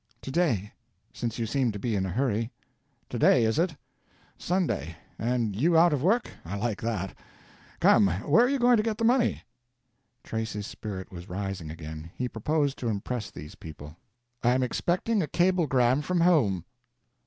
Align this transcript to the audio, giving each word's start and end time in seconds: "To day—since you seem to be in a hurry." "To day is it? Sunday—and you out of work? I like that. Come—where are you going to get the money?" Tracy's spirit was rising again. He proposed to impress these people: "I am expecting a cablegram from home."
"To 0.23 0.31
day—since 0.31 1.37
you 1.37 1.45
seem 1.45 1.71
to 1.73 1.77
be 1.77 1.95
in 1.95 2.07
a 2.07 2.09
hurry." 2.09 2.51
"To 3.09 3.19
day 3.19 3.45
is 3.45 3.59
it? 3.59 3.75
Sunday—and 4.35 5.55
you 5.55 5.77
out 5.77 5.93
of 5.93 6.01
work? 6.01 6.27
I 6.43 6.57
like 6.57 6.81
that. 6.81 7.15
Come—where 7.81 8.43
are 8.45 8.49
you 8.49 8.57
going 8.57 8.77
to 8.77 8.81
get 8.83 8.97
the 8.97 9.03
money?" 9.03 9.43
Tracy's 10.23 10.65
spirit 10.65 11.11
was 11.11 11.29
rising 11.29 11.69
again. 11.69 12.09
He 12.15 12.27
proposed 12.27 12.79
to 12.79 12.87
impress 12.89 13.29
these 13.29 13.53
people: 13.53 13.95
"I 14.41 14.55
am 14.55 14.63
expecting 14.63 15.21
a 15.21 15.27
cablegram 15.27 16.01
from 16.01 16.21
home." 16.21 16.65